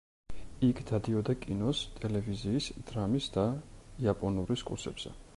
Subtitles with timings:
[0.67, 3.43] იქ დადიოდა კინოს, ტელევიზიის, დრამის და
[4.07, 5.13] იაპონურის კურსებზე.